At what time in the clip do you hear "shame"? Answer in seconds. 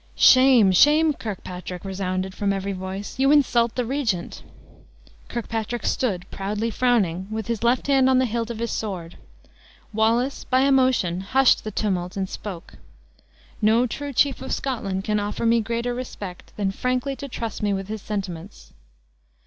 0.15-0.71, 0.71-1.13